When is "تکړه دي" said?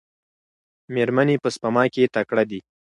2.15-2.59